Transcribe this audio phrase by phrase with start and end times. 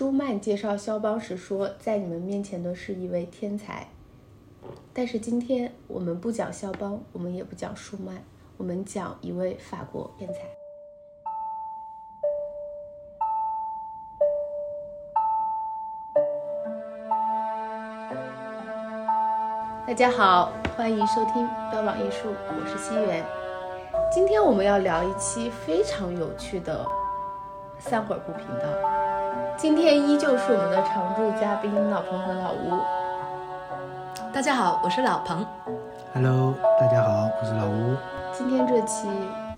[0.00, 3.86] 舒曼介绍肖邦时说，在你们面前的是一位天才。
[4.94, 8.16] 但是今天我们不讲肖邦，我们也不讲舒曼，
[8.56, 10.40] 我们讲一位法国天才。
[19.86, 23.22] 大家好，欢迎收听标榜艺术，我是西元。
[24.10, 26.86] 今天我们要聊一期非常有趣的
[27.78, 28.99] 三会儿不频道。
[29.60, 32.80] 今天依旧是我们的常驻嘉宾老彭和老吴。
[34.32, 35.46] 大家好，我是老彭。
[36.14, 37.94] Hello，大家好，我是老吴。
[38.32, 39.06] 今天这期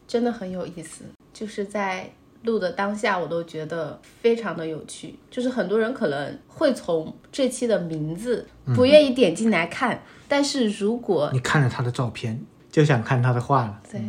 [0.09, 2.11] 真的很有意思，就是在
[2.43, 5.17] 录的当下，我都觉得非常的有趣。
[5.31, 8.45] 就是很多人可能会从这期的名字
[8.75, 13.81] 不愿意点进来看，但是如果你看了他的照片，就想看他的画了。
[13.89, 14.01] 对，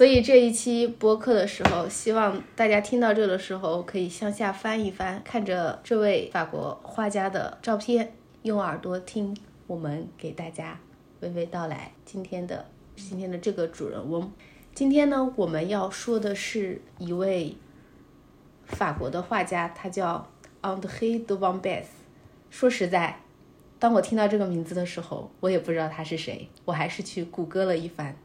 [0.00, 10.80] 所以这一期播客的时候，希望大家听到这的时候，可以向下翻一翻，看着这位法国画家的照片，用耳朵听我们给大家
[11.20, 12.64] 娓娓道来今天的
[12.96, 14.32] 今天的这个主人翁。
[14.74, 17.54] 今天呢，我们要说的是一位
[18.64, 20.26] 法国的画家，他叫
[20.62, 21.90] André de Van b e s
[22.48, 23.20] 说实在，
[23.78, 28.16] 当我听到这个名字的时候，我也不知道他是谁，我还是去谷歌了一番。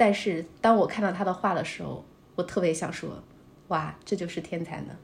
[0.00, 2.02] 但是当我看到他的画的时候，
[2.34, 3.22] 我特别想说，
[3.68, 4.96] 哇，这就是天才呢！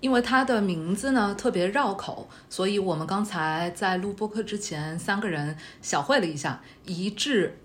[0.00, 7.56] 因为他的名字呢特别绕口，所以我们刚才在录播课之前，三个人小会了一下，一致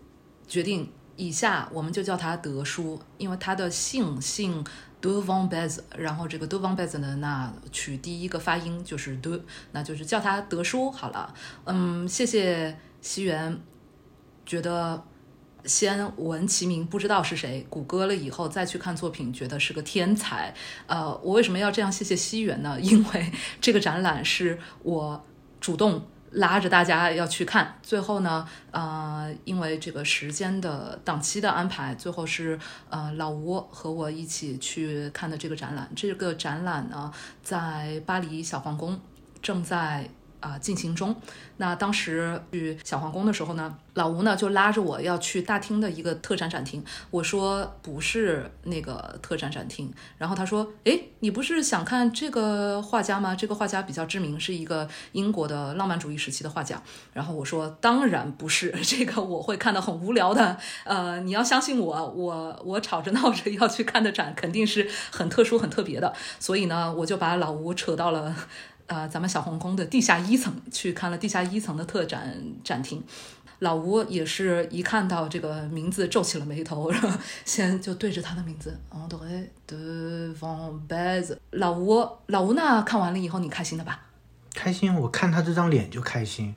[0.48, 4.64] 决定以下我们就叫他德叔，因为他的姓姓
[5.02, 11.34] de Van b e z 然后这个 de Van b e z 呢，那取第一个发音就是 de，那就是叫他德叔好了。
[11.64, 13.60] 嗯，谢谢西元，
[14.46, 15.04] 觉得。
[15.66, 20.54] 先闻其名不知道是谁，谷歌了以后再去看作品，觉得是个天才。
[20.88, 22.80] 呃，我为什么要这样谢谢西元呢？
[22.80, 25.26] 因为这个展览是我
[25.60, 32.59] 主动拉着大家要去看，最后呢，呃，因为这个时间的档期的安排，最后是
[32.90, 35.90] 呃老吴和我一起去看的这个展览。
[35.96, 37.12] 这个展览呢，
[37.42, 39.00] 在巴黎小皇宫
[39.42, 40.09] 正在。
[40.45, 41.16] 啊、进行中。
[41.57, 46.83] 那当时去小皇宫的时候呢，老吴呢就拉着我要去大厅的一个特展展厅。
[47.09, 53.33] 我说不是那个特展展厅，然后他说：“诶，你不是想看这个画家吗？
[53.33, 56.79] 这个画家比较知名，是一个英国的浪漫主义时期的画家。”
[57.13, 60.57] 然后我说：“当然不是， 这个我会看的很无聊的。
[60.83, 66.13] 呃，你要相信我，我我吵着闹着要去看的展，肯定是很特殊、很特别的。
[66.39, 68.35] 所以呢，我就把老吴扯到了。”
[68.88, 73.03] 呃，咱们小皇宫的地下一层去看了地下一层的特展展厅，
[73.59, 77.09] 老吴也是一看到这个名字皱起了眉头，然后
[77.44, 84.01] 先就对着他的名字 André de Van b e z 老吴，老吴那看完了以后你开心了吧？
[84.53, 86.56] 开心，我看他这张脸就开心，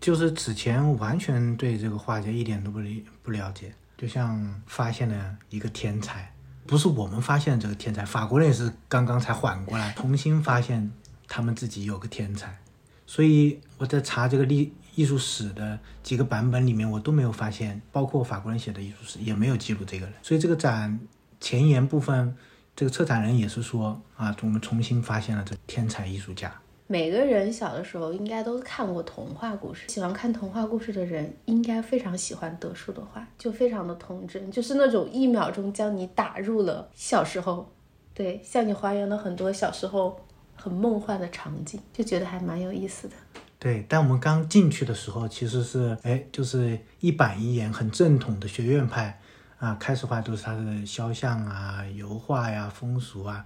[0.00, 6.32] 就是此前完全对这个画家一点都不理不了解，就像发现了一个天才，
[6.68, 10.92] 不是我们发现这个天才，法国人也是刚刚才缓过来，重新发现。
[11.28, 12.58] 他们自己有个天才，
[13.06, 20.14] 所以我在查这个历艺术史的几个版本里面，我都没有发现，包括法国人写的艺术史也没有记录这个人。
[20.22, 20.98] 所以这个展
[21.38, 22.34] 前言部分，
[22.74, 26.52] 这个策展人也是说啊，我们重新发现了这天才艺术家。
[26.86, 37.70] 每个人小的时候应该都看过童话故事，喜欢看童话故事的人应该非常喜欢德叔的画，就非常的童真，就是那种一秒钟将你打入了小时候，
[38.14, 40.18] 对，向你还原了很多小时候。
[40.60, 43.14] 很梦幻的场景，就觉得还蛮有意思的。
[43.58, 49.20] 对，但我们刚进去的时候，其实是哎，就是一板一眼、很正统的学院派
[49.58, 49.74] 啊。
[49.80, 53.44] 开始画都是他的肖像啊、油画呀、风俗啊。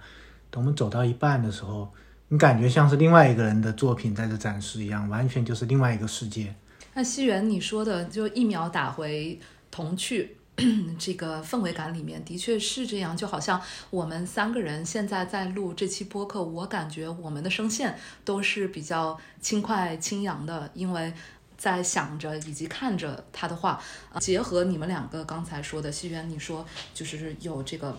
[0.51, 1.91] 等我们走到一半的时候，
[2.27, 6.53] 你感觉像是另外一个人的作品在这展示一样，完全就是另外一个世界。
[6.93, 9.39] 那西元你说的，就一秒打回
[9.71, 10.37] 童趣。
[10.99, 13.59] 这个氛围感里面的确是这样，就好像
[13.89, 21.11] 我们三个人现在在录这期播客，我感觉我们的声线都是比较轻快轻扬的，因为
[21.57, 23.81] 在想着以及看着他的话，
[24.19, 26.63] 结合你们两个刚才说的，西元你说
[26.93, 27.97] 就是有这个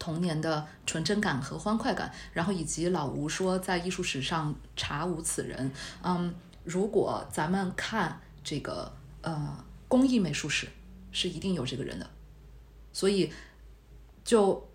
[0.00, 5.70] 童年的纯真感和欢快感，然后以及老吴说在艺术史上查无此人，
[6.02, 10.66] 嗯，如果咱们看这个呃工艺美术史。
[11.12, 12.10] 是一定有这个人的，
[12.92, 13.30] 所以
[14.24, 14.68] 就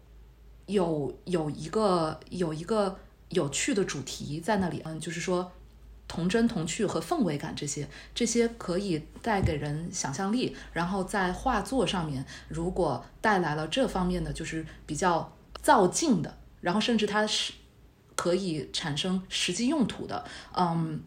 [0.67, 2.99] 有有一个有一个
[3.29, 5.51] 有趣的主题在那里，嗯，就是说
[6.07, 17.53] 童真、童趣和氛围感这些，这些可以带给人想象力，然后在画作上面，如果带来了这方面的就是比较造境的，然后甚至它是
[18.15, 20.23] 可以产生实际用途的。
[20.55, 21.01] 嗯，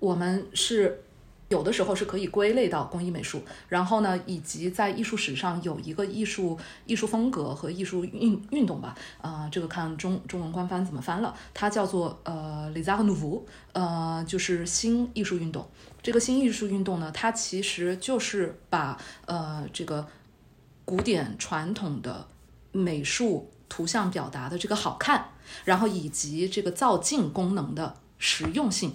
[0.00, 1.04] 我们是。
[1.48, 13.42] 有的时候是可以归类到工艺美术，然后呢，以及在艺术史上有一个艺术艺术风格和艺术运运动吧，啊，这个看中中文官方怎么翻了，它叫做呃 l e s a r t Nouveau，
[13.72, 15.66] 呃，就是新艺术运动。
[16.02, 20.06] 这个新艺术运动呢，它其实就是把呃这个
[20.84, 22.28] 古典传统的
[22.72, 25.30] 美术图像表达的这个好看，
[25.64, 28.94] 然后以及这个造镜功能的实用性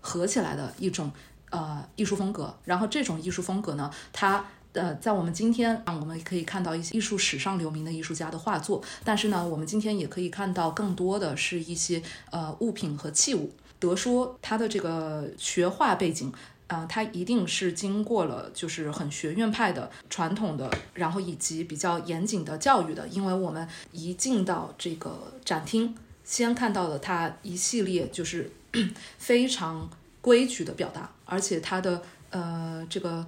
[0.00, 1.12] 合起来的一种。
[1.50, 12.00] 呃，艺术风格，然后这种艺术风格呢，它呃，在我们今天啊，我们可以看到一些艺术史上留名的艺术家的画作，但是呢，我们今天也可以看到更多的是一些
[12.30, 13.52] 呃物品和器物。
[13.80, 16.32] 得说他的这个学画背景
[16.68, 28.52] 啊，他一定是经过了就是很学院派的传统的，然后以及比较严谨的教育的，因为我们一进到这个展厅，先看到了他一系列就是
[29.18, 29.90] 非常。
[30.20, 33.26] 规矩的表达，而且他的呃这个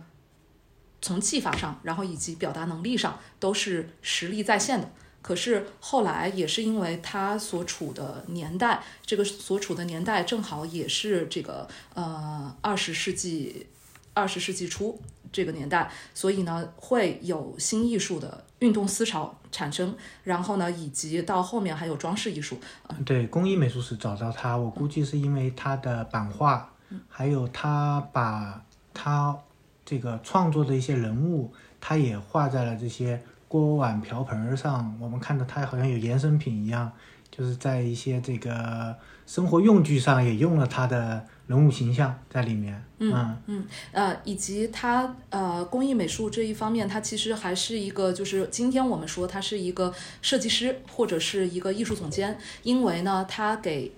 [1.00, 4.90] 从技法上，然后以及表达能力上都是实力在线的。
[5.22, 13.68] 可是后来也是因为他所处的年代，这个所处的年代正好也是这个呃二十世纪
[14.14, 15.00] 二十世纪初
[15.30, 19.96] 这个年代，所以呢会有新艺术的运动思潮产生。
[20.24, 22.58] 然后呢，以及到后面还有装饰艺术。
[23.06, 26.71] 对，工艺美术史找到他，我估计是因为他的版画。
[27.08, 28.62] 还有他把
[28.94, 29.36] 他
[29.84, 34.96] 这个创作的一些人物，他也画在了这些锅碗瓢盆上。
[35.00, 36.90] 我们看到他好像有衍生品一样，
[37.30, 38.96] 就是在一些这个
[39.26, 42.82] 生活用具上也用了他的人物形象在里面。
[42.98, 53.92] 嗯嗯呃，以及他呃工艺美术这一方面，他其实还是一个，就是今天我们说他是一个设计师或者是一个艺术总监，因为呢，他给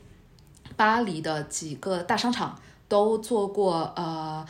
[0.77, 2.59] 巴黎的几个大商场。
[2.89, 4.47] 都做过呃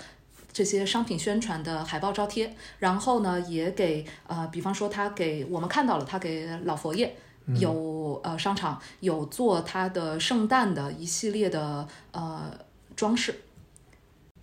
[0.52, 7.16] 这些商品宣传的海报招贴，然后呢也给呃比方说他给我们看到了，他给老佛爷
[7.58, 12.50] 有呃商场有做他的圣诞的一系列的呃
[12.94, 13.40] 装饰，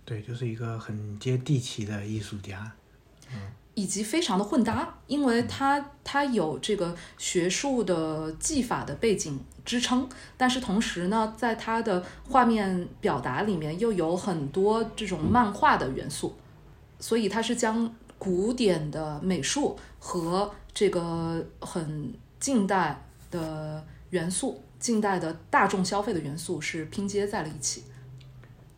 [0.04, 2.72] 对，就是一个很接地气的艺术家，
[3.32, 3.40] 嗯。
[3.74, 16.34] 以及非常的混搭，因为他他有这个学术的技法的背景支撑，但是同时呢，在他的画面表达里面又有很多这种漫画的元素，
[17.00, 27.84] 所以他是将古典的美术和这个很近代的元素、近代的大众消费的元素是拼接在了一起。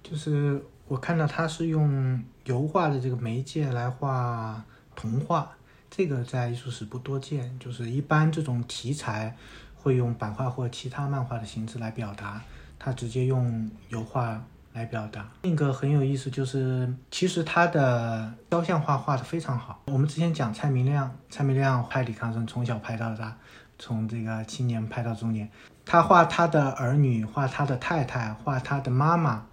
[0.04, 4.64] 就是我看到他是用油画的这个媒介来画。
[4.94, 5.50] 童话
[5.90, 9.36] 这个在艺术史不多见，就是一般这种题材
[9.76, 12.42] 会用版画或其他漫画的形式来表达，
[12.78, 14.42] 他直接用油画
[14.72, 15.28] 来表达。
[15.42, 19.82] 另一个很有意思就是，其实他的肖像画画的非常好。
[19.86, 23.36] 我们之前讲蔡明亮，蔡明亮拍李康生从小拍到大，
[23.78, 25.48] 从这个青年拍到中年，
[25.84, 29.46] 他画他的儿女，画他的太太，画他的妈妈，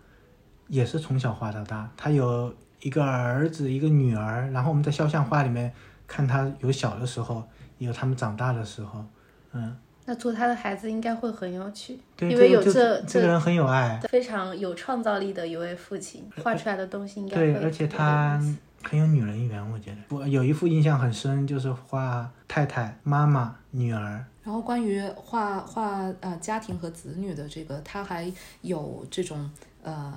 [0.69, 1.91] 也是从小画到大。
[1.95, 2.55] 他有。
[2.81, 5.71] 一个儿子，一个女儿，然后我们在肖像画里面
[6.07, 7.43] 看他有小的时候，
[7.77, 9.05] 也有他们长大的时候，
[9.53, 9.77] 嗯。
[10.03, 18.41] 那做他的孩子应该会很有趣，因为有这这个人很有爱，非常有创造力的一位父亲，画出来的东西应该对，而且他
[18.81, 19.97] 很有女人缘，我觉得。
[20.09, 24.25] 我有一幅印象很深，就是画太太、妈妈、女儿。
[24.43, 28.29] 然后关于画画呃家庭和子女的这个，他还
[28.63, 29.49] 有这种
[29.83, 30.13] 呃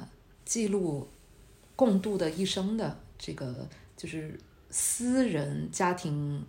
[0.46, 1.06] 记录。
[1.76, 4.38] 共度的一生的这个就是
[4.70, 6.44] 私人家庭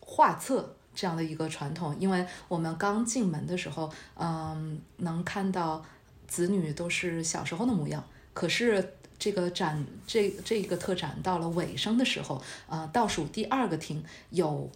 [0.00, 5.84] 画册这样的一个传统，因为我们刚进门的时候，嗯，能看到
[6.26, 8.02] 子女都是小时候的模样。
[8.32, 14.70] 可是这个展这这一个特展到了尾声的时候，呃，倒数第二个厅有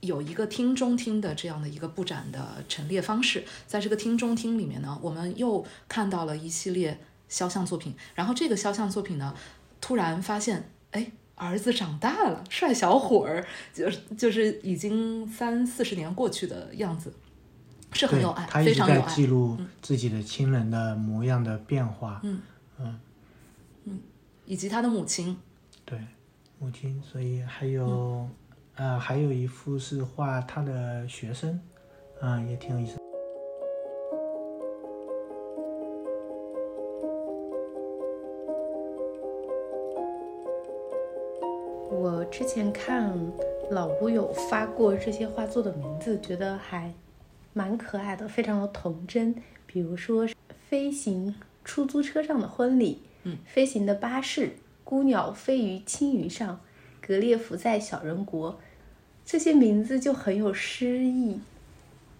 [0.00, 6.98] 有一个厅中厅的这样的一个布展的陈列方式，在这个厅中厅里面呢，我们又看到了一系列。
[7.34, 9.34] 肖像作品，然后这个肖像作品呢，
[9.80, 17.12] 突然发现，哎，儿子长大了，帅小伙儿，就是就是已经三四十年过去的样子，
[17.92, 19.12] 是很有爱，非常有爱。
[19.12, 22.40] 记录自己的亲人的模样的变化，嗯
[22.78, 23.00] 嗯
[23.86, 24.00] 嗯，
[24.46, 25.36] 以及他的母亲，
[25.84, 25.98] 对，
[26.60, 28.28] 母亲，所以还有，
[28.76, 31.60] 呃，还有一幅是画他的学生，
[32.20, 33.03] 嗯，也挺有意思。
[42.36, 43.16] 之前看
[43.70, 46.92] 老吴有发过这些画作的名字，觉得还
[47.52, 49.32] 蛮可爱的，非常的童真。
[49.66, 50.26] 比如说，
[50.68, 51.32] 飞行
[51.64, 56.58] 出租车上的婚礼，嗯，飞行的巴士，孤鸟飞于青云上，
[57.00, 58.58] 格列佛在小人国，
[59.24, 61.38] 这些名字就很有诗意。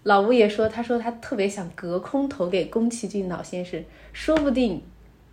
[0.04, 4.80] 老吴也说，他说他特别想隔空投给宫崎骏老先生，说不定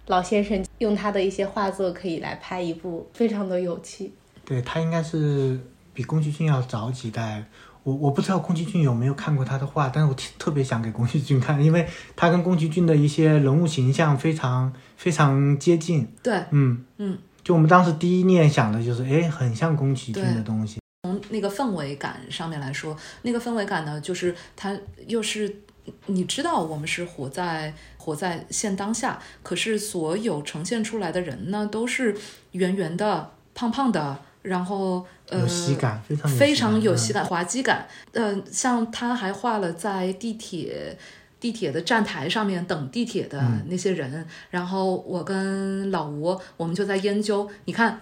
[0.07, 4.13] 老先生用他的一些画作可以来拍一部，非常的有趣。
[4.51, 5.58] 对他应该是
[5.93, 7.41] 比宫崎骏要早几代。
[7.84, 16.05] 我我不知道宫崎骏有没有看过他的画，但是我特特别想给宫崎骏看，因为他跟宫崎骏的一些人物形象非常非常接近。
[16.22, 20.81] 对，嗯嗯，就我们当时第一念想的就是，哎，很像宫崎骏的东西。
[21.03, 24.77] 从那个氛围感上面来说，那个氛围感呢，就是他
[25.08, 25.63] 又是
[26.08, 32.15] 你知道我们是活在活在现当下，可是所有呈现出来的人呢，都是
[32.51, 37.88] 圆圆的、胖胖的，然后呃有喜感，非常有非常有喜喜感、滑稽感。
[38.13, 40.98] 呃，像他还画了在地铁。
[41.41, 47.50] 地铁的站台上面等地铁的那些人，然后我跟老吴，我们就在研究。
[47.65, 48.00] 你看，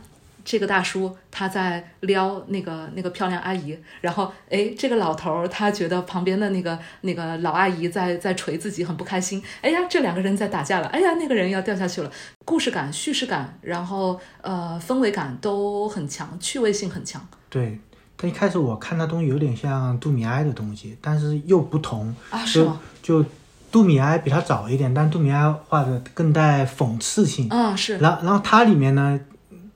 [0.50, 9.44] 这个大叔他在撩那个那个漂亮阿姨，然后哎，这个老头儿他觉得旁边的那个那个老阿姨在在捶自己，很不开心。
[9.62, 10.88] 哎呀，这两个人在打架了。
[10.88, 12.12] 哎呀，那个人要掉下去了。
[12.46, 17.24] 故事感、叙事感，然后呃氛围感都很强，趣味性很强。
[17.48, 17.80] 对，
[18.18, 22.16] 他一开始我看他东西有点像杜米埃的东西，但是又不同。
[22.32, 22.82] 啊，是吗？
[23.04, 23.24] 就
[23.72, 27.48] 杜米埃比他早一点，但杜米埃画的更带讽刺性。
[27.50, 28.00] 啊，是。
[28.00, 29.20] 然后然后它里面呢，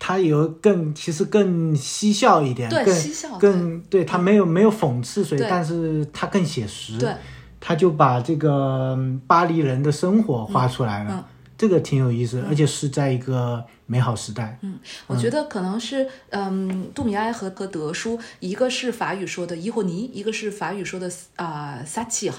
[0.06, 6.98] 它有更其实更嬉笑一点，对，更嬉笑，更对他没有没有讽刺谁，对但是他更写实。
[6.98, 7.16] 对，
[7.62, 11.24] 他就把这个嗯巴黎人的生活画出来了，嗯
[11.58, 14.60] 这个挺有意思，而且是在一个美好时代。
[14.62, 22.30] 嗯，我觉得可能是，嗯，杜米埃和和德叔，一个是法语说的伊霍尼，一个是法语说的啊撒气。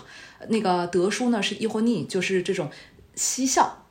[0.49, 2.69] 那个德叔呢是伊霍尼，就是这种
[3.15, 3.84] 嬉笑。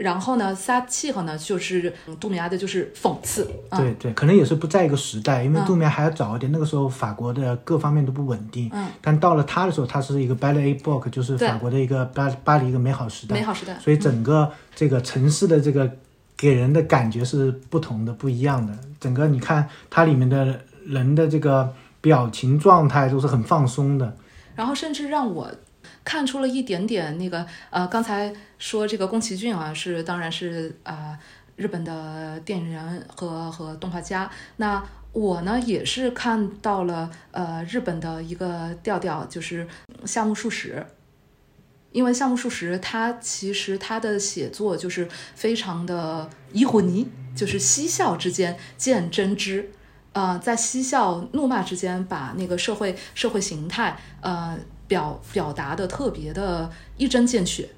[0.00, 3.46] 然后呢，撒气候呢就是嗯杜米埃的，就是讽刺。
[3.68, 8.70] 啊、对对，可能也是不在一个时代，因为嗯杜米埃还要早一点，那个时候法国的各方面都不稳定。
[8.72, 13.34] 嗯，但到了他的时候，他是一个 Belle Époque，就是法国的一个巴巴黎一个美好时代。
[13.34, 13.78] 美好时代。
[13.78, 15.90] 所以整个这个城市的这个
[16.34, 18.72] 给人的感觉是不同的、不一样的。
[18.98, 24.16] 整个你看它里面的人的这个表情状态都是很放松的。
[24.56, 25.50] 然后甚至让我
[26.04, 31.18] 看出了一点点那个呃，刚才说这个宫崎骏啊，是当然是啊、呃、
[31.56, 34.30] 日本的电影人和和动画家。
[34.56, 39.66] 那我呢也是看到了呃日本的一个调调，就是
[40.04, 40.86] 夏目漱石。
[41.92, 49.72] 因为夏目漱石他其实他的写作就是非常的伊魂尼，就是嬉笑之间见真知。
[50.12, 54.56] 呃，在嬉笑怒骂之间，把那个社会社会形态，呃，
[54.90, 57.68] 表表达的特别的一针见血。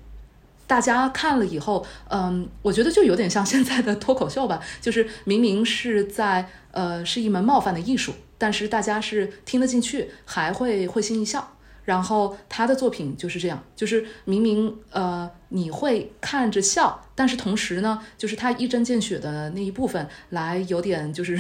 [0.67, 11.57] 大家看了以后，嗯，我觉得就有点像现在的脱口秀吧，就是明明是在呃是一门冒犯的艺术，但是大家是听得进去，还会会心一笑。
[11.85, 21.39] 然后他的作品就是这样，就是明明呃你会看着笑，但是同时呢，就是他一针见血的那一部分，来有点就是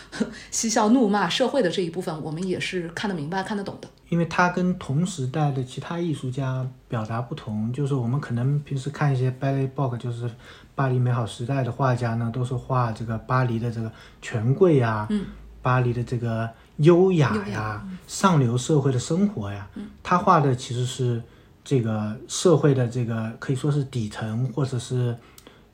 [0.50, 3.88] 嬉笑怒骂社会的这一部分，我们也是看得明白、看得懂的。
[4.08, 10.30] 因为他跟同时代的其他艺术家表达不同，就是我们可能平时看一些 Belle Époque，就是
[10.74, 15.24] 巴黎美好时代的画家呢，都是画这个巴黎的这个权贵呀、嗯，
[15.62, 19.66] 巴黎的这个优雅呀、上流社会的生活呀。
[20.02, 21.22] 他画的其实是
[21.64, 25.16] 这个社会的这个可以说是底层或者是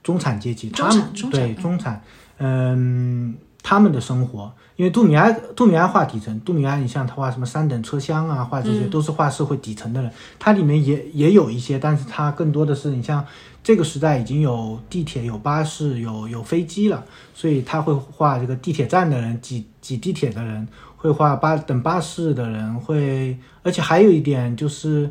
[0.02, 2.02] 中产阶级，他们对中产，
[2.38, 4.52] 嗯，他们的生活。
[4.76, 10.08] 因为杜米埃，杜米埃画底层，杜米埃，你像他画什么三等车厢啊，画这些、嗯都是画社会底层的人。
[10.38, 13.26] 它里面也也有一些，但是它更多的是你像
[13.64, 25.10] 这个时代已经有地铁、有巴士、有有飞机了，所以他会画这个地铁站的人、挤挤地铁的人，会画巴等巴士的人，会，而且还有一点就是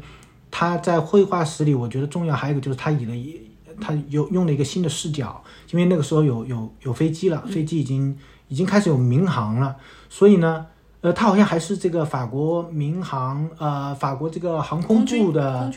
[0.52, 3.42] 他在绘画史里，我觉得重要还有一个就是他以了一
[3.80, 5.42] 他有用了一个新的视角，
[5.72, 8.18] 因为那个时候有有有飞机了，飞机已经
[8.50, 9.76] 已经开始有民航了，
[10.10, 10.66] 所以呢，
[11.02, 15.72] 呃，他好像还是这个法国民航呃法国这个航空部的，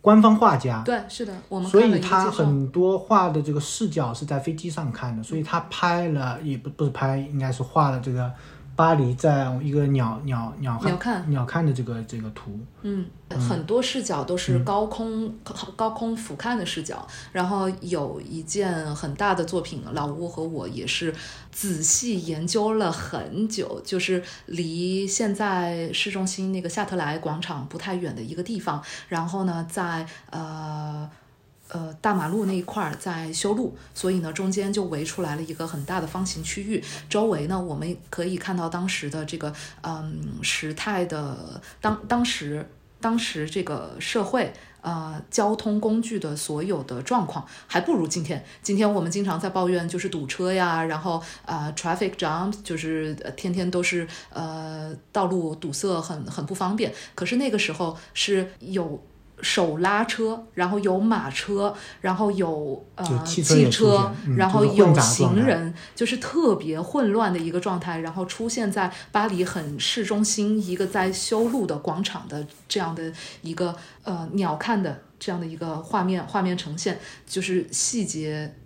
[0.00, 8.30] 官方画家，对，是的，我们所以他很多画的这个视角是在飞机上看的，所以他拍了也不不是拍，应该是画了这个
[8.76, 15.32] 巴黎在一个鸟鸟鸟鸟瞰鸟瞰的这个这个图，嗯，很多视角都是高空、
[15.76, 17.06] 高空俯瞰的视角。
[17.32, 21.14] 然后有一件很大的作品，老吴和我也是
[21.52, 28.82] 仔细研究了很久，就是离现在市中心那个夏特莱广场不太远的一个地方。
[29.08, 31.08] 然后呢，在呃。
[31.68, 36.84] 呃，大马路那一块儿在修路，所以呢，中间就围出来了一个很大的方形区域。
[37.08, 39.52] 周围呢，我们可以看到当时的这个
[39.82, 42.68] 嗯时态的当当时
[43.00, 44.52] 当时这个社会
[44.82, 48.44] 呃交通工具的所有的状况，还不如今天。
[48.62, 56.92] 今天我们经常在抱怨就是堵车呀，然后呃 traffic jam 就是天天都是呃道路堵塞，很很不方便。
[57.14, 59.02] 可是那个时候是有。
[59.44, 67.98] 手拉车，然后有马车，然后有呃汽车，然后有行人，就是特别混乱的一个状态。
[68.00, 78.56] 然后出现在巴黎很市中心一个在修路的广场的这样的一个呃鸟瞰的这样的一个画面，画面呈现就是细节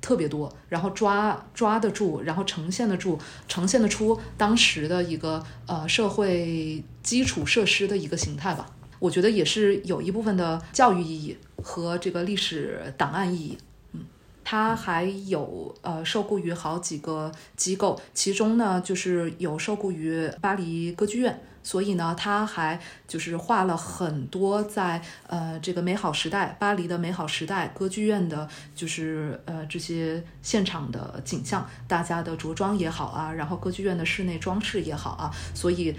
[0.00, 8.66] 特别多，然后抓抓得住，然后呈现得住，呈现得出当时的一个呃社会基础设施的一个形态吧。
[8.98, 13.58] 我觉得也是有一部分的教育意义和这个历史档案意义。
[13.92, 14.04] 嗯，
[14.44, 35.94] 它还有呃受雇于好几个机构，其中呢就是有受雇于巴黎歌剧院，所以呢他还就是画了很多在呃这个美好时代巴黎的美好时代歌剧院的，就是呃这些现场的景象，大家的着装也好啊，然后歌剧院的室内装饰也好啊，所以。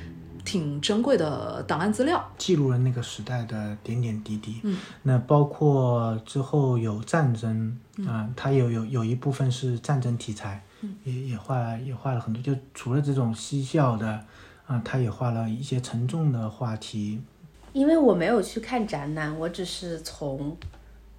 [0.47, 4.61] 挺珍贵的档案资料，记录了那个时代的点点滴滴。
[4.63, 7.77] 嗯，那包括之后有战争
[8.07, 10.63] 啊，它有有有一部分是战争题材，
[11.03, 12.41] 也也画也画了很多。
[12.41, 14.23] 就除了这种嬉笑的
[14.65, 17.21] 啊，他也画了一些沉重的话题。
[17.73, 20.55] 因为我没有去看展览，我只是从。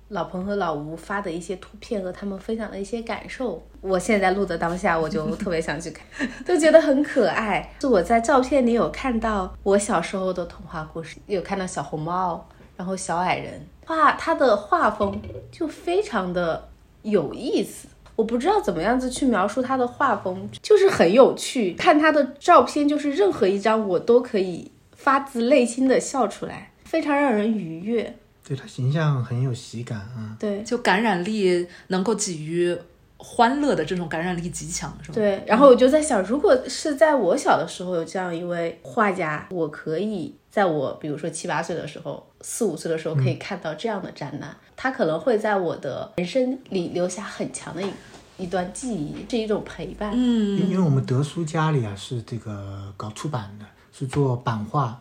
[0.08, 6.06] 老彭和老吴发的一些图片和他们分享的一些感受，我现在录的当下，我就特别想去看，
[6.46, 7.74] 都觉得很可爱。
[7.80, 15.20] 是我在照片里有看到我小时候的童话故事，有看到小红帽，然后小矮人，画他的画风
[15.52, 16.68] 就非常的
[17.02, 17.88] 有意思。
[18.16, 21.74] 我不知道怎么样子去描述他的画风，就是很有趣。
[21.74, 28.16] 看他的照片，就是任何一张我都可以发自内心的笑出来，非常让人愉悦。
[28.48, 32.74] 对他形象很有喜感啊，对，就感染力能够给予
[33.18, 35.14] 欢乐的这种感染力极强，是吧？
[35.16, 47.90] 对，然后我就在想，如果是在我小的时候有这样一位画家，我可以在我比如说七八岁的时候、四五岁的时候可以看到这样的展览，他可能会在我的人生里留下很强的一
[48.38, 50.12] 一段记忆，是一种陪伴。
[50.14, 54.98] 嗯，因为我们德叔家里啊是这个搞出版的，是做版画。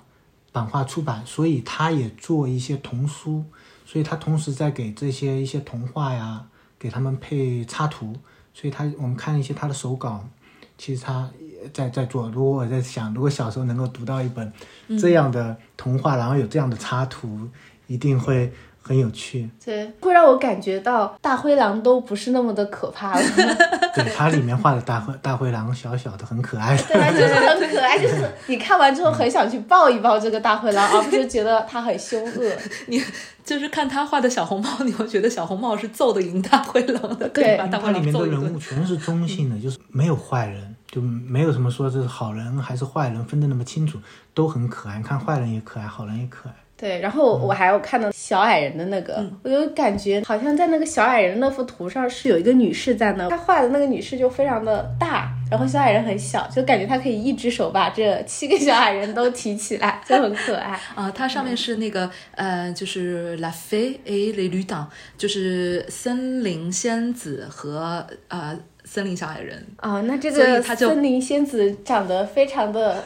[0.57, 3.43] 版画出版，所以他也做一些童书，
[3.85, 6.43] 所以他同时在给这些一些童话呀，
[6.79, 8.15] 给他们配插图，
[8.55, 10.27] 所以他我们看一些他的手稿，
[10.75, 11.29] 其实他
[11.71, 12.27] 在在做。
[12.31, 14.51] 如果我在想，如果小时候能够读到一本
[14.99, 17.47] 这样的童话，然后有这样的插图，
[17.85, 18.51] 一定会。
[18.87, 23.21] 很有趣，对，会让我感觉到大灰狼都不是那么的可怕了。
[23.93, 26.77] 对，它里面画的大灰大灰狼小小的，很可爱。
[26.77, 32.51] 对，就是很可爱，就是你看完之后很想去抱一抱这个大灰狼，而不是觉得它很凶恶。
[32.87, 33.01] 你
[33.43, 37.27] 就是看他画的小红帽，你会觉得小红帽是揍得赢大灰狼的。
[37.29, 43.97] 对，它里面的人物全是中性的，就是没有坏人，就没有什么说这是好人还是坏人分得那么清楚，
[44.33, 45.01] 都很可爱。
[45.01, 46.55] 看坏人也可爱，好人也可爱。
[46.77, 61.09] 对，然后我还有看到小矮人的那个，我就感觉好像在那个小矮人那幅图上是有一个女士在那，她画的那个女士就非常的大，然后小矮人很小，就感觉她可以一只手把这七个小矮人都提起来， 就很可爱啊。
[61.09, 64.85] 它上面是那个呃，就是 La Fée et le Lutin，
[65.17, 69.99] 就是森林仙子和呃森林小矮人啊。
[70.01, 73.03] 那这个森林仙子长得非常的。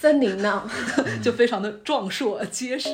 [0.00, 0.62] 森林呢，
[1.20, 2.90] 就非常的壮硕结实。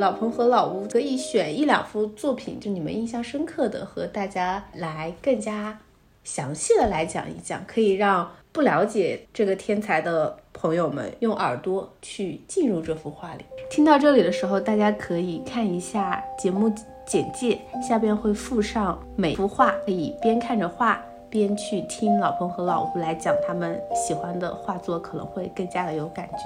[0.00, 5.78] 老彭和老吴可以选一两幅作品，就你们印象深刻的，和大家来更加
[6.24, 13.44] 详细的来讲一讲，可以让不了解这个天才的朋友们用耳朵去进入这幅画里。
[13.68, 16.72] 听到这里的时候，大家可以看一下节目
[17.06, 21.02] 简介，下边会附上每幅画，可以边看着画。
[21.30, 26.38] 边去听老彭和老吴来讲他们喜欢的画作，可能会更加的有感觉。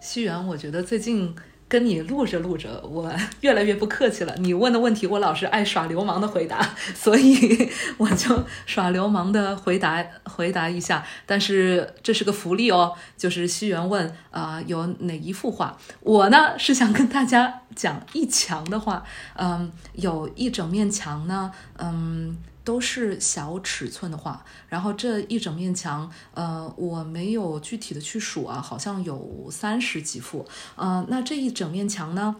[0.00, 1.34] 西元，我觉得最近
[1.68, 4.34] 跟你录着录着，我越来越不客气了。
[4.36, 6.60] 你问的问题，我老是爱耍流氓的回答，
[6.94, 11.04] 所以我就耍流氓的回答回答一下。
[11.24, 15.76] 但是这是个福利哦，就是西元问啊、有哪一幅画？
[16.00, 19.02] 我呢是想跟大家讲一墙的画，
[19.34, 22.36] 嗯，有一整面墙呢，嗯。
[22.66, 32.34] 都是小尺寸的画，然后这一整面墙，呃，我没有具体的去数啊，好像有三十几幅，呃，那这一整面墙呢，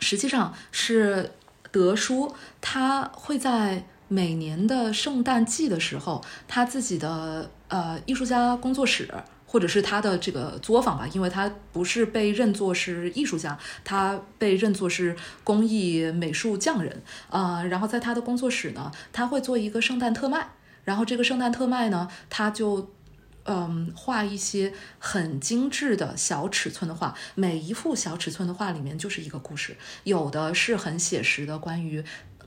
[0.00, 1.32] 实际上是
[1.70, 9.08] 德叔他会在每年的圣诞季的时候，他自己的呃艺术家工作室。
[9.52, 17.02] 或者是他的这个作坊吧，因为他不是被认作是艺术家，他被认作是工艺美术匠人。
[17.28, 20.48] 啊、呃然后在他的工作室呢，他会做一个圣诞特卖，
[20.84, 22.90] 然后这个圣诞特卖呢，他就
[23.44, 32.02] 嗯，画一些很精致的小尺寸的画，每一幅小尺寸的画里面就是一个故事，有的是很写实的，关于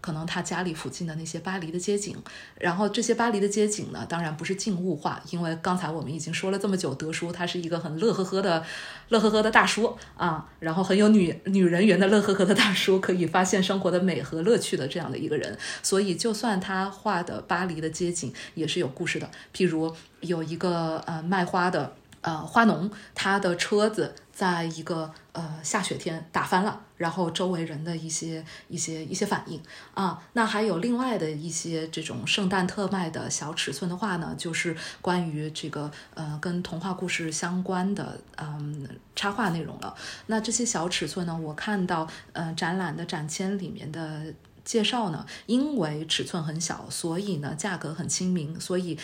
[0.05, 2.15] 可能他家里附近的那些巴黎的街景，
[2.59, 8.63] 然后这些巴黎的街景呢，当然不是静物画，因为刚才我们已经说了这么久，德叔他是一个很乐呵呵的、
[9.09, 21.95] 乐呵呵的大叔啊，然后很有女女人缘的乐呵呵的大叔，可以发现生活的美和乐趣的这样的一个人，所以就算他画的巴黎的街景也是有故事的，譬如有一个呃卖花的。
[22.25, 29.59] 呃，花农他的车子在一个呃下雪天打翻了，然后周围人的一些一些一些反应
[29.93, 39.95] 啊，那还有另外的一些这种圣诞特卖的小尺寸的画呢，就是关于这个呃跟童话故事相关的嗯插画内容了。
[40.27, 44.33] 那这些小尺寸呢，我看到呃展览的展签里面的。
[44.65, 48.97] 介绍呢，因为尺寸很小，所以呢价格很亲民，所以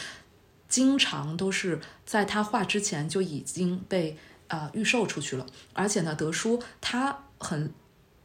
[0.67, 4.17] 经常都是在他画之前就已经被
[4.52, 5.46] 啊预售出去了。
[5.74, 7.74] 而且呢，德叔他很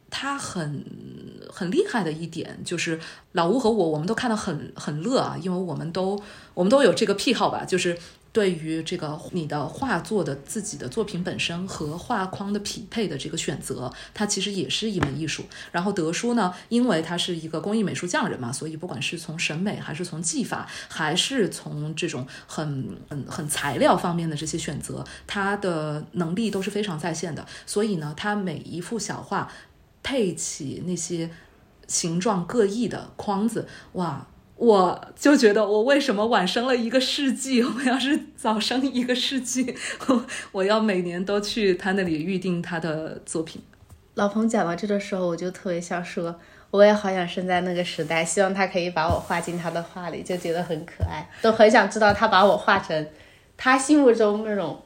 [0.09, 0.85] 他很
[1.51, 2.99] 很厉害的一点就是，
[3.31, 6.21] 老吴和我我们都看得很很乐啊，因为我们都
[6.53, 7.97] 我们都有这个癖好吧，就是。
[8.37, 15.43] 对于这个你的画作的自己的作品本身和画框的匹配的这个选择，它其实也是一门艺术。
[15.71, 27.43] 然后德叔呢，因为他是一个工艺美术匠人嘛，所以不管是从审美，还是从技法，还是从这种很很很材料方面的这些选择，他的能力都是非常在线的。
[27.65, 29.51] 所以呢，他每一幅小画
[30.03, 31.31] 配起那些
[31.87, 34.27] 形状各异的框子，哇！
[34.57, 37.61] 我就觉得，我为什么晚生了一个世纪？
[37.63, 39.75] 我要是早生一个世纪，
[40.07, 43.61] 我 我要每年都去他那里预定他的作品。
[44.15, 46.35] 老彭讲到这的时候，我就特别想说，
[46.71, 53.07] 我也好想生在那个时代，希望他可以把我画进他的画里，就觉得很可爱，都很想知道他把我画成
[53.55, 54.81] 他心目中那种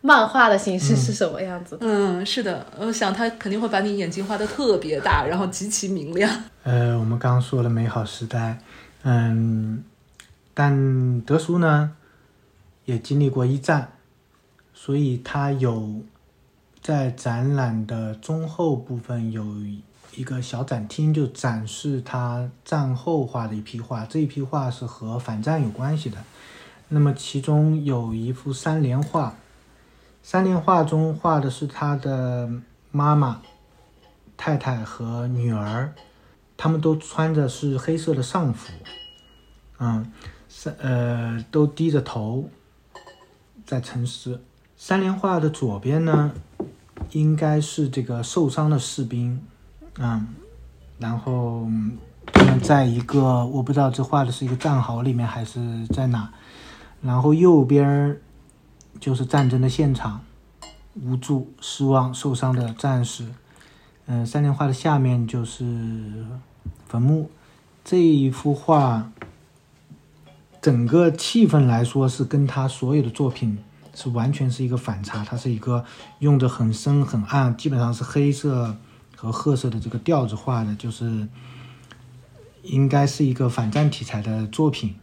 [0.00, 1.76] 漫画的形式是什么样子。
[1.82, 6.30] 嗯，是的，我想他肯定会把你眼睛画得特别大，然后极其明亮。
[6.62, 8.56] 呃，我们刚刚说了美好时代，
[9.06, 9.84] 嗯，
[10.54, 11.94] 但德叔呢
[12.86, 13.92] 也经历过一战，
[14.72, 16.00] 所以他有
[16.80, 19.44] 在展览的中后部分有
[20.16, 24.06] 一个小展厅，就展示他战后画的一批画。
[24.06, 26.16] 这一批画是和反战有关系的。
[26.88, 29.34] 那么其中有一幅三联画，
[30.22, 32.48] 三联画中画的是他的
[32.90, 33.42] 妈妈、
[34.38, 35.92] 太太和女儿。
[36.56, 38.72] 他们都穿着是黑色的上服，
[39.78, 40.10] 嗯，
[40.48, 42.48] 三呃都低着头
[43.66, 44.40] 在沉思。
[44.76, 46.32] 三联画的左边呢，
[47.12, 49.42] 应该是这个受伤的士兵，
[49.98, 50.28] 嗯，
[50.98, 51.66] 然后
[52.26, 56.32] 他们在一个我不知道这画的是一个战壕里面还是在哪，
[57.02, 58.20] 然后右边
[59.00, 60.20] 就是战争的现场，
[61.02, 63.26] 无助、失望、受伤的战士。
[64.06, 65.64] 嗯，三联画的下面就是
[66.86, 67.30] 坟墓。
[67.82, 69.10] 这一幅画，
[70.60, 73.58] 整个气氛来说是跟他所有的作品
[73.94, 75.24] 是完全是一个反差。
[75.24, 75.84] 它是一个
[76.18, 78.76] 用的很深很暗，基本上是黑色
[79.16, 81.26] 和褐色的这个调子画的，就是
[82.62, 84.94] 应该是一个反战题材的作品。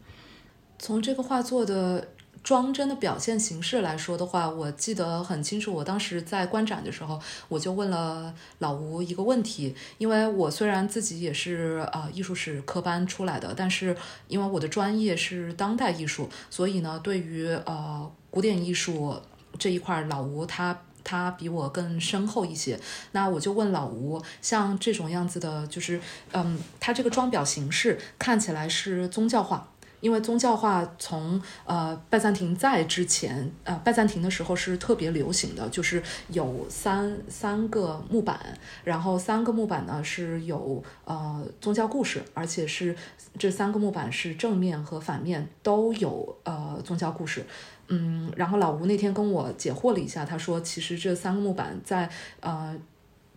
[0.80, 2.08] 从这个画作的
[2.44, 5.74] 装帧的表现形式来说的话，我记得很清楚。
[5.74, 13.96] 我当时在观展的时候，我就问了老吴一个问题，因为我虽然自己也是呃艺术史科班出来的，但是
[14.28, 19.16] 因为我的专业是当代艺术，所以呢，对于呃古典艺术
[19.60, 20.78] 这一块，老吴他。
[21.04, 22.80] 他比我更深厚一些，
[23.14, 26.00] 那我就问老吴，像这种样子的，就是，
[26.32, 29.71] 嗯，他这个装裱形式看起来是宗教画，
[30.02, 38.38] 因为宗教画从呃拜占庭在之前，呃拜占庭的时候是特别流行的，就是有三三个木板，
[38.84, 42.96] 然后三个木板呢是有呃宗教故事，而且是
[43.38, 47.46] 这三个木板是正面和反面都有呃宗教故事。
[47.88, 52.10] 嗯，然后老吴那天跟我解惑了一下，他说其实这三个木板在
[52.40, 52.76] 呃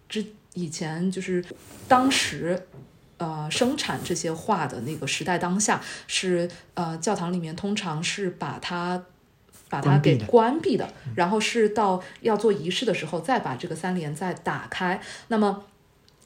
[0.08, 0.24] 之
[0.54, 1.44] 以前就是
[1.86, 2.66] 当时。
[3.24, 9.02] 呃，生产这些画的那个时代当下是呃，教堂里面通常是把它
[9.70, 15.00] 把它给关闭的，然后是到要做仪式的时候再把这个三联再打开。
[15.28, 15.64] 那么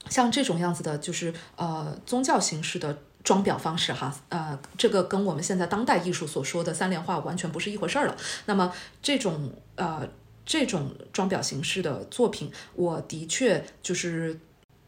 [0.09, 8.17] 像这种样子的，就是呃宗教形式的装裱方式哈，呃，这个跟我们现在当代艺术所说的三联画完全不是一回事儿了。
[8.47, 10.09] 那么这种呃
[10.45, 14.41] 这种装裱形式的作品，我的确就是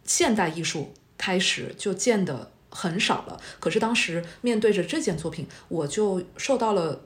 [0.05, 0.93] 现代艺术。
[1.21, 7.03] 开始就见的很少了，可是当时面对着这件作品，我就受到了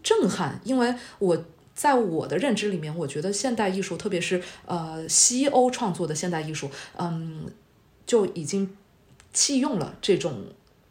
[0.00, 1.44] 震撼，因为我
[1.74, 7.46] 在我的认知里面，我觉得现代艺术，特别是呃西欧创作的现代艺术，嗯，
[8.06, 8.76] 就已经
[9.32, 10.44] 弃用了这种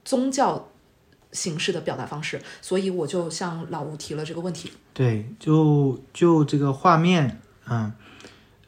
[0.03, 0.67] 宗教
[1.31, 4.73] 形式的表达方式，所以我就向老吴提了这个问题。
[4.93, 7.93] 对，就就这个画面，嗯。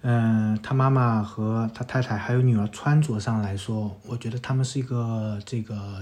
[0.01, 6.01] 嗯，他妈妈和他太太还有女儿穿着上来说，我觉得他们是一个这个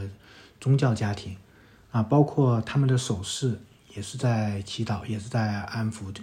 [0.62, 1.36] 宗教家庭
[1.92, 3.60] 啊，包括他们的手势
[3.96, 6.12] 也是在祈祷，也是在安抚。
[6.14, 6.22] 这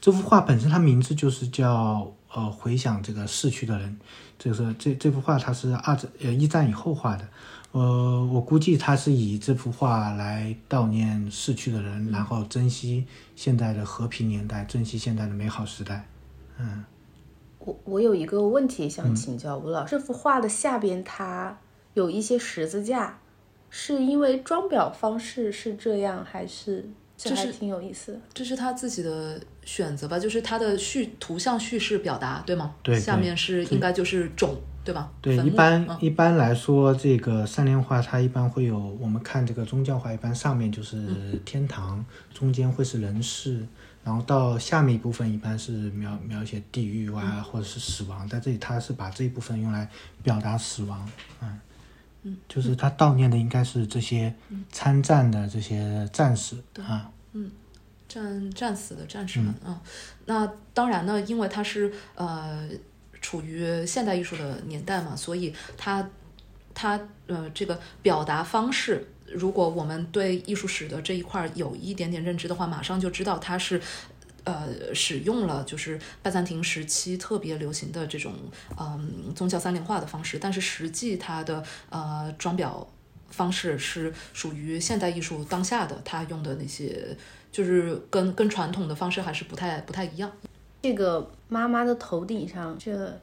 [0.00, 3.96] 这幅画本身，它名字就是叫呃回想这个逝去的人。
[4.36, 7.28] 就是这这幅画它是二战呃一战以后画的，
[7.70, 13.06] 呃，我估计他是以这幅画来悼念逝去的人，然后珍惜
[13.36, 16.08] 现在的和平年代，珍惜现在的美好时代，
[16.58, 16.84] 嗯。
[17.64, 21.58] 我我有一个问题想请教吴老师，这幅画的下边它
[21.94, 23.18] 有一些十字架，
[23.70, 28.20] 是因为装裱方式是这样，还是这还挺有意思的？
[28.34, 32.74] 这是他自己的选择吧，就是他的叙图像叙事表达，对吗？
[32.82, 35.12] 对，下面是应该就是种，对吧？
[35.20, 40.98] 对，一般一般来说，这个三联画它一般会有，我们看这个宗教画，一般上面就是
[41.44, 43.64] 天堂，中间会是人世。
[44.04, 49.88] 然后到下面一部分一般是描描写地狱啊，或者是死亡，在这里他是把这一部分用来
[50.24, 51.08] 表达死亡，
[51.40, 51.60] 嗯，
[52.24, 54.34] 嗯，就是他悼念的应该是这些
[54.70, 57.50] 参战的这些战士啊，嗯，
[58.08, 59.80] 战战死的战士们啊。
[60.26, 62.68] 那当然呢，因为他是呃
[63.20, 66.10] 处于现代艺术的年代嘛，所以他
[66.74, 69.06] 他呃这个表达方式。
[69.34, 73.80] 如果我们对艺术史的这一块有一点点认知的话，马上就知道它是，
[74.44, 78.34] 呃，使用了就是拜占庭时期特别流行的这种
[78.78, 82.86] 嗯宗教三联画的方式，但是实际它的呃装裱
[83.30, 87.16] 方式是属于现代艺术当下的，它用的那些
[87.50, 90.30] 就是跟跟传统的方式还是不太不太一样。
[90.82, 93.20] 这个妈妈的头顶上这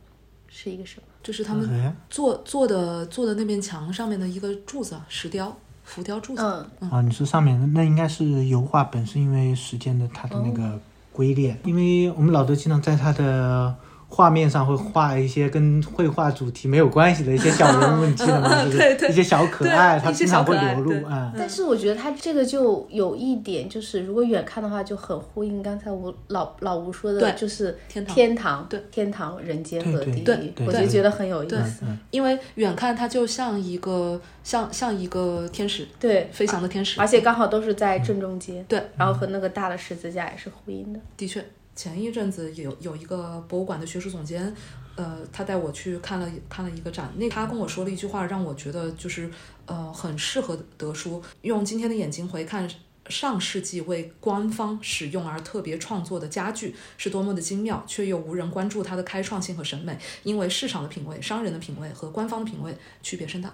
[0.48, 1.04] 是一个什么？
[1.22, 5.56] 这是他们做做的做的那面墙上面的一个柱子，石雕。
[5.89, 6.89] 浮雕柱子，嗯。
[6.91, 10.80] 啊，你说上面那应该是油画本身，因为时间的它的那个
[11.12, 13.75] 龟裂，因为我们老德经常在他的。
[14.12, 18.50] 画面上会画一些跟绘画主题没有关系的一些小人物，你记得吗？
[18.65, 21.32] 就是一些小可爱，他经常会流露啊。
[21.38, 31.84] 但是我觉得他这个就有一点，就是如果远看的话，就很呼应刚才吴老老吴说的，就是天堂，对天堂，人间和地狱，我就觉得很有意思。
[32.10, 41.45] 因为远看它就像一个像像一个天使，对，飞翔的天使，而且刚好都是在正中间，对，然后和那个大的十字架也是呼应的，的确。
[41.80, 44.54] 前一阵子有有一个博物馆的学术总监，
[44.98, 49.32] 呃，他带我去看了看了一个展，那他跟我说了一句话，让我觉得就是
[49.65, 52.70] 呃很适合德叔用今天的眼睛回看
[53.08, 63.50] 上世纪为官方使用而特别创作的家具是多么的精妙，却又无人关注它的开创性和审美，因为市场的品味、商人的品味和官方的品味区别甚大。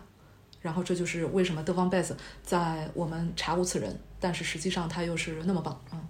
[0.61, 6.01] 然后这就是为什么德方贝斯在我们查无此人，但是实际上他又是那么棒啊。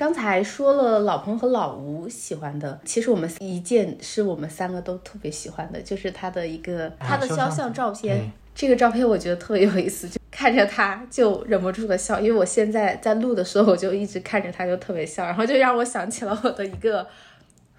[0.00, 8.32] 刚才说了老彭和老吴喜欢的，其实我们一件是我们三个都特别喜欢的，就是他的一个他的肖像照片。
[8.54, 17.06] 这个照片我觉得特别有意思，就看着他就忍不住的笑，因为我现在在录的时候我就一直看着他就特别笑，然后就让我想起了我的一个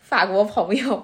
[0.03, 1.03] 法国朋友。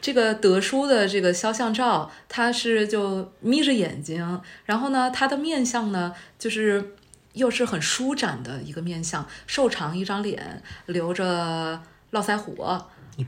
[0.00, 6.94] 这个德叔的这个肖像照，他是就眯着眼睛，然后呢，他的面相呢就是。
[7.34, 12.56] 又是很舒展的一个面相，瘦长一张脸，留着络腮胡，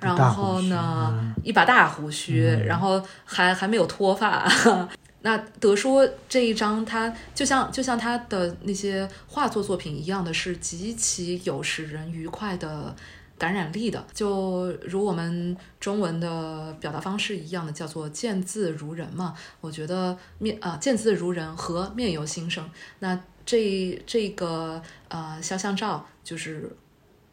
[0.00, 4.46] 然后呢，一把大胡须，然后还还没有脱发，
[5.22, 12.94] 那德叔这一张，他就像就像他的那些画作作品一样的是极其有使人愉快的
[13.38, 19.34] 感染力的，就如我们中文的表达方式一样的，叫做见字如人嘛。
[19.62, 26.74] 我觉得面啊、见字如人和面由心生，那这这个呃肖像照就是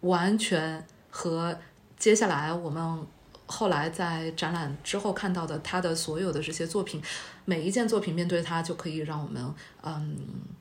[0.02, 1.58] 完全和
[1.98, 3.06] 接下来我们
[3.46, 7.02] 后来在展览之后看到的他的所有的这些作品，
[7.46, 9.44] 每一件作品面对它就可以让我们
[9.84, 10.18] 嗯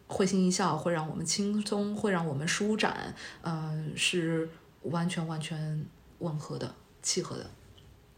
[0.08, 4.48] 会心一笑，会让我们轻松，会让我们舒展，嗯、是
[4.82, 5.86] 完全完全
[6.18, 7.48] 吻合的、契合的。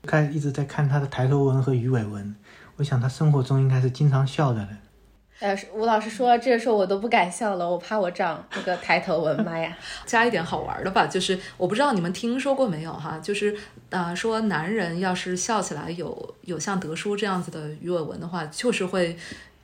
[0.05, 2.35] 看一直在看他的抬头纹和鱼尾纹，
[2.77, 4.67] 我想他生活中应该是经常笑的。
[5.43, 9.77] 呃，吴老师说到这时候我都不敢笑了，我怕我长那个抬头纹，妈呀！
[10.07, 13.53] 加一点好玩的吧，就是我不知道你们听说过没有哈，就是
[13.91, 19.17] 啊、说男人要是笑起来有有像德叔这样子的鱼尾纹的话，就是会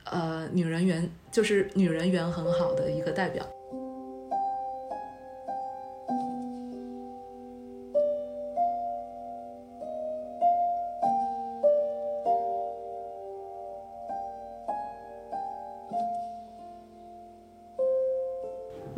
[0.03, 3.45] 呃女人缘就是女人缘很好的一个代表。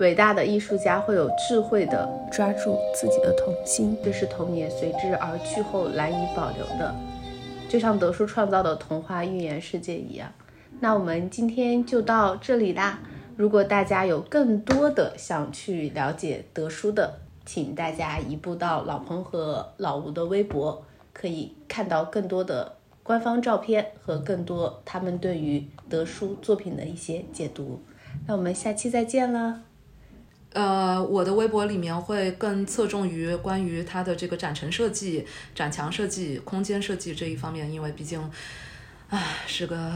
[0.02, 6.96] 伟大的艺术家会有智慧的抓住自己的童心，这是童年随之而去后难以保留的，
[7.70, 10.34] 就像德叔创造的童话寓言世界一样。
[10.80, 13.00] 那我们今天就到这里啦。
[13.38, 20.84] 如果大家有更多的想去了解德叔的，请大家移步到老彭和老吴的微博，
[21.14, 27.80] 可以看到更多的官方照片和更多他们对于德叔作品的一些解读。
[28.26, 29.62] 那我们下期再见了。
[30.54, 38.22] 呃，我的微博里面会更侧重于关于它的这个展陈设计、展墙设计、空间设计这一方面，因为毕竟，
[39.10, 39.94] 唉，是个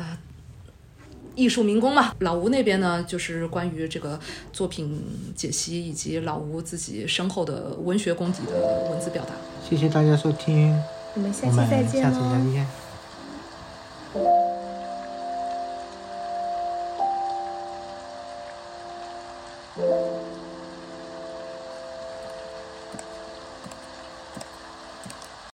[1.35, 2.13] 艺术民工嘛。
[2.19, 4.17] 老吴那边呢，就是关于这个
[4.53, 9.33] 作品解析以及老吴自己深厚的文学功底的文字表达。
[9.69, 10.81] 谢谢大家收听，
[11.15, 12.65] 我们下期再见。